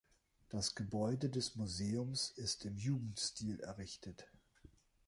[0.49, 4.25] Das Gebäude des Museums ist im Jugendstil errichtet.